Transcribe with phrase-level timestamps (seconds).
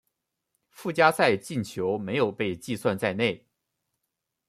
[0.71, 3.45] 附加赛进球没有被计算在内。